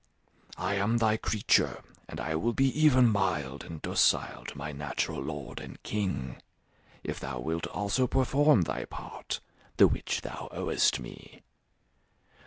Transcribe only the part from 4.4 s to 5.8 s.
to my natural lord and